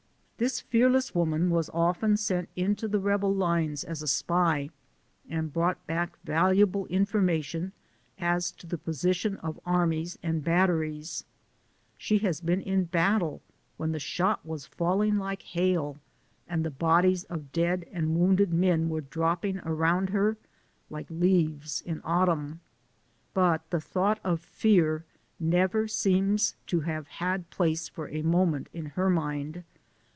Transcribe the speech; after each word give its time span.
This 0.37 0.59
fearless 0.59 1.13
woman 1.13 1.51
was 1.51 1.69
often 1.71 2.17
sent 2.17 2.49
into 2.55 2.87
the 2.87 2.97
rebel 2.99 3.31
lines 3.31 3.83
as 3.83 4.01
a 4.01 4.07
spy, 4.07 4.71
and 5.29 5.53
brought 5.53 5.85
back 5.85 6.17
valuable 6.23 6.87
informa 6.87 7.43
tion 7.43 7.73
as 8.17 8.51
to 8.53 8.65
the 8.65 8.79
position 8.79 9.37
of 9.43 9.59
armies 9.67 10.17
and 10.23 10.43
batteries; 10.43 11.23
she 11.95 12.17
has 12.25 12.41
been 12.41 12.59
in 12.59 12.85
battle 12.85 13.43
when 13.77 13.91
the 13.91 13.99
shot 13.99 14.43
was 14.43 14.65
falling 14.65 15.17
like 15.19 15.43
hail, 15.43 15.99
and 16.47 16.65
the 16.65 16.71
bodies 16.71 17.23
of 17.25 17.51
dead 17.51 17.85
and 17.91 18.15
wounded 18.19 18.51
men 18.51 18.89
were 18.89 19.01
dropping 19.01 19.59
around 19.59 20.09
her 20.09 20.37
like 20.89 21.05
leaves 21.11 21.81
in 21.81 22.01
autumn; 22.03 22.61
but 23.35 23.69
the 23.69 23.79
thought 23.79 24.19
of 24.23 24.41
fear 24.41 25.05
never 25.39 25.87
seems 25.87 26.55
to 26.65 26.79
have 26.79 27.05
had 27.07 27.47
place 27.51 27.87
for 27.87 28.09
a 28.09 28.23
moment 28.23 28.69
in 28.73 28.87
her 28.87 29.07
mind. 29.07 29.63